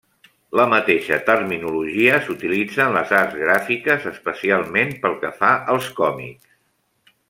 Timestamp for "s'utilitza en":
2.25-2.97